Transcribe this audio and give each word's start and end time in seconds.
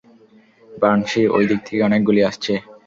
Banshee, 0.71 1.21
ওই 1.35 1.43
দিক 1.49 1.59
থেকে 1.67 1.81
অনেক 1.83 2.01
গুলি 2.07 2.21
আসছে। 2.29 2.53